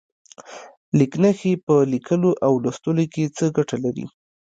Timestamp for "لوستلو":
2.63-3.05